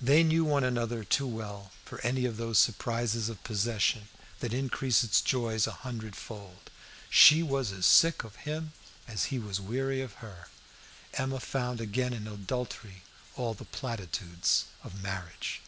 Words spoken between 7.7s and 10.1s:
as sick of him as he was weary